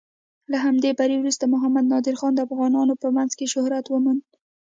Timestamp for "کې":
3.37-3.51